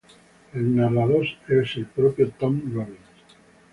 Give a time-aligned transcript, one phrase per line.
[0.55, 3.37] El narrador es el propio Tom Robbins.